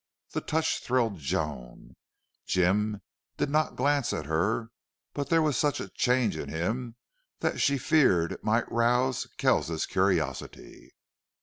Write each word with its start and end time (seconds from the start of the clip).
The 0.31 0.41
touch 0.41 0.79
thrilled 0.81 1.19
Joan. 1.19 1.95
Jim 2.47 3.01
did 3.37 3.51
not 3.51 3.75
glance 3.75 4.11
at 4.13 4.25
her, 4.25 4.71
but 5.13 5.29
there 5.29 5.43
was 5.43 5.57
such 5.57 5.79
a 5.79 5.89
change 5.89 6.35
in 6.37 6.49
him 6.49 6.95
that 7.41 7.61
she 7.61 7.77
feared 7.77 8.31
it 8.31 8.43
might 8.43 8.65
rouse 8.71 9.27
Kells's 9.37 9.85
curiosity. 9.85 10.95